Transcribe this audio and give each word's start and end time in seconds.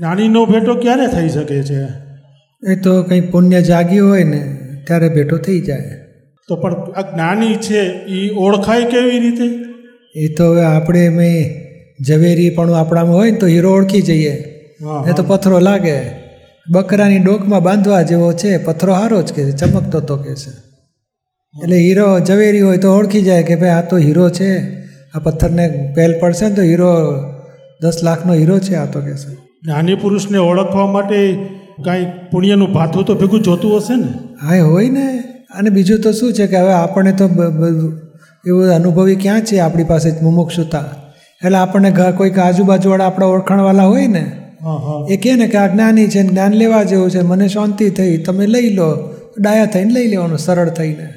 જ્ઞાનીનો 0.00 0.46
ભેટો 0.46 0.74
ક્યારે 0.74 1.06
થઈ 1.06 1.28
શકે 1.28 1.62
છે? 1.62 1.84
એ 2.72 2.76
તો 2.76 3.02
કંઈ 3.02 3.20
પુણ્ય 3.20 3.62
જાગ્યું 3.62 4.10
હોય 4.10 4.24
ને 4.24 4.58
ત્યારે 4.86 5.08
ભેટો 5.08 5.36
થઈ 5.36 5.60
જાય. 5.60 5.90
તો 6.48 6.56
પણ 6.56 6.74
આ 6.74 7.00
જ્ઞાની 7.00 7.54
છે 7.54 7.80
એ 7.88 8.30
ઓળખાય 8.30 8.84
કેવી 8.84 9.18
રીતે? 9.18 9.44
એ 10.16 10.28
તો 10.28 10.52
હવે 10.52 10.64
આપણે 10.64 11.08
મેં 11.08 11.44
ઝવેરી 12.04 12.50
પણ 12.50 12.74
આપણામાં 12.74 13.16
હોય 13.16 13.30
ને 13.30 13.36
તો 13.36 13.46
હીરો 13.46 13.72
ઓળખી 13.72 14.02
જઈએ. 14.02 14.32
એ 15.08 15.12
તો 15.16 15.22
પથ્થરો 15.22 15.58
લાગે. 15.58 16.00
બકરાની 16.70 17.18
ડોકમાં 17.18 17.62
બાંધવા 17.62 18.02
જેવો 18.02 18.32
છે 18.32 18.56
પથ્થરો 18.58 18.92
હારો 18.94 19.22
જ 19.22 19.32
કે 19.32 19.44
છે 19.44 19.50
ચમકતો 19.50 20.00
તો 20.00 20.16
કે 20.16 20.34
છે. 20.34 20.50
એટલે 21.64 21.76
હીરો 21.76 22.20
ઝવેરી 22.20 22.60
હોય 22.60 22.76
તો 22.76 22.96
ઓળખી 22.96 23.22
જાય 23.22 23.42
કે 23.42 23.56
ભાઈ 23.56 23.70
આ 23.70 23.82
તો 23.82 23.96
હીરો 23.96 24.30
છે 24.30 24.80
આ 25.14 25.18
પથ્થરને 25.18 25.92
પહેલ 25.96 26.20
પડશે 26.20 26.48
ને 26.48 26.54
તો 26.54 26.62
હીરો 26.62 27.22
દસ 27.82 27.96
લાખનો 28.02 28.32
હીરો 28.32 28.58
છે 28.58 28.74
આ 28.74 28.86
તો 28.86 29.00
કે 29.00 29.14
છે. 29.14 29.49
જ્ઞાની 29.64 29.94
પુરુષને 29.94 30.38
ઓળખવા 30.38 30.86
માટે 30.86 31.34
કાંઈ 31.84 32.06
પુણ્યનું 32.32 32.72
ભાથું 32.72 33.04
તો 33.04 33.14
ભેગું 33.14 33.42
જોતું 33.42 33.76
હશે 33.76 33.96
ને? 33.96 34.08
હા 34.42 34.64
હોય 34.64 34.88
ને. 34.88 35.06
અને 35.50 35.70
બીજું 35.70 36.00
તો 36.00 36.12
શું 36.12 36.32
છે 36.32 36.46
કે 36.46 36.56
હવે 36.56 36.72
આપણને 36.72 37.12
તો 37.12 37.24
એવું 38.46 38.70
અનુભવી 38.74 39.16
ક્યાં 39.16 39.40
છે 39.40 39.58
આપણી 39.58 39.84
પાસે 39.84 40.10
મુમુક્ષુતા. 40.22 40.84
એટલે 41.44 41.58
આપણને 41.58 41.90
કોઈક 42.16 42.38
આજુબાજુવાળા 42.38 43.06
આપણા 43.06 43.26
ઓળખાણવાળા 43.26 43.84
હોય 43.84 44.06
ને 44.06 44.24
એ 45.10 45.16
કહે 45.16 45.34
ને 45.34 45.46
કે 45.46 45.58
આ 45.58 45.66
જ્ઞાની 45.66 46.06
છે 46.06 46.22
ને 46.22 46.28
જ્ઞાન 46.28 46.52
લેવા 46.52 46.82
જેવું 46.82 47.10
છે 47.10 47.22
મને 47.22 47.48
શાંતિ 47.48 47.90
થઈ 47.90 48.16
તમે 48.16 48.46
લઈ 48.46 48.74
લો. 48.74 48.90
ડાયા 49.40 49.66
થઈને 49.66 49.92
લઈ 49.92 50.06
લેવાનું 50.06 50.38
સરળ 50.38 50.68
થઈને. 50.68 51.08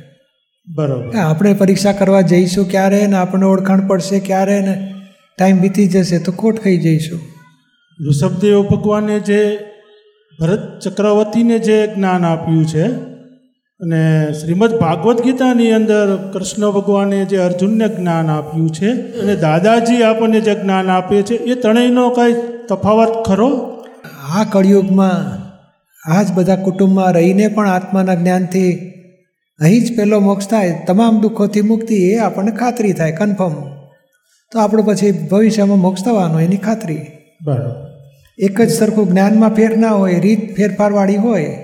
બરાબર. 0.67 1.17
આપણે 1.17 1.53
પરીક્ષા 1.53 1.91
કરવા 1.91 2.21
જઈશું 2.21 2.71
ક્યારે 2.71 3.07
ને 3.07 3.15
આપણને 3.15 3.45
ઓળખાણ 3.45 3.87
પડશે 3.87 4.19
ક્યારે 4.19 4.59
ને 4.61 4.93
ટાઈમ 5.37 5.61
વીતી 5.61 5.87
જશે 5.87 6.19
તો 6.19 6.31
ખોટ 6.31 6.59
ખાઈ 6.63 6.77
જઈશું. 6.77 7.19
ઋષભદેવ 7.99 8.59
ભગવાને 8.69 9.17
જે 9.19 9.41
ભરત 10.39 10.63
ચક્રવર્તીને 10.83 11.57
જે 11.59 11.77
જ્ઞાન 11.87 12.23
આપ્યું 12.25 12.65
છે 12.65 12.85
અને 13.81 14.01
શ્રીમદ 14.33 14.73
ભાગવદ્ 14.81 15.21
ગીતાની 15.21 15.73
અંદર 15.73 16.07
કૃષ્ણ 16.33 16.65
ભગવાને 16.71 17.19
જે 17.25 17.37
અર્જુનને 17.37 17.87
જ્ઞાન 17.89 18.27
આપ્યું 18.29 18.71
છે 18.71 18.89
અને 19.21 19.35
દાદાજી 19.35 20.01
આપણને 20.01 20.41
જે 20.41 20.53
જ્ઞાન 20.55 20.89
આપે 20.89 21.15
છે, 21.21 21.35
એ 21.51 21.53
ત્રણેયનો 21.55 22.09
કાંઈ 22.09 22.41
તફાવત 22.69 23.13
ખરો? 23.27 23.49
આ 24.33 24.43
કળિયુગમાં 24.53 25.21
આ 26.03 26.23
જ 26.25 26.27
બધા 26.35 26.63
કુટુંબમાં 26.65 27.13
રહીને 27.13 27.47
પણ 27.47 27.73
આત્માના 27.77 28.19
જ્ઞાનથી 28.21 28.71
અહીં 29.59 29.83
જ 29.85 29.87
પહેલો 29.97 30.17
મોક્ષ 30.29 30.47
થાય, 30.47 30.79
તમામ 30.87 31.21
દુઃખોથી 31.23 31.69
મુક્તિ 31.71 31.95
એ 32.11 32.13
આપણને 32.19 32.59
ખાતરી 32.61 32.99
થાય 32.99 33.19
કન્ફર્મ 33.19 33.55
તો 34.51 34.55
આપણે 34.59 34.83
પછી 34.87 35.17
ભવિષ્યમાં 35.31 35.83
મોક્ષ 35.85 36.05
થવાનો, 36.05 36.37
એની 36.39 36.65
ખાતરી. 36.67 37.03
બરાબર. 37.43 37.89
એક 38.37 38.61
જ 38.61 38.71
સરખું 38.71 39.09
જ્ઞાનમાં 39.09 39.55
ફેર 39.55 39.77
ના 39.77 39.91
હોય 39.91 40.19
રીત 40.19 40.55
ફેરફારવાળી 40.55 41.15
હોય. 41.15 41.57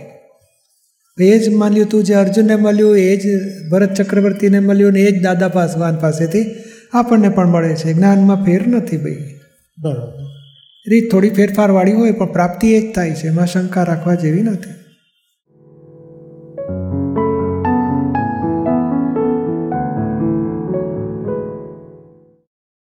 એ 1.22 1.40
જ 1.40 1.50
માન્યું 1.50 1.90
તું 1.90 2.04
જે 2.04 2.14
અર્જુનને 2.14 2.56
મળ્યું 2.56 2.98
એ 2.98 3.18
જ 3.18 3.22
ભરત 3.70 3.94
ચક્રવર્તીને 3.94 4.60
મળ્યું 4.60 4.94
ને 4.94 5.00
એ 5.00 5.12
જ 5.12 5.24
દાદા 5.24 5.48
પાસવાન 5.48 5.96
પાસેથી 5.96 6.46
આપણને 6.94 7.30
પણ 7.30 7.48
મળે 7.48 7.76
છે. 7.76 7.94
જ્ઞાનમાં 7.94 8.46
ફેર 8.46 8.68
નથી 8.68 8.98
ભાઈ. 8.98 9.40
બરાબર. 9.82 10.26
રીત 10.88 11.12
થોડી 11.12 11.30
ફેરફારવાળી 11.30 11.92
હોય 11.92 12.12
પણ 12.12 12.26
પ્રાપ્તિ 12.26 12.74
એ 12.74 12.92
જ 12.92 12.96
થાય 12.96 13.12
છે. 13.12 13.28
એમાં 13.28 13.48
શંકા 13.48 13.84
રાખવા 13.84 14.16
જેવી 14.16 14.42
નથી. 14.42 14.79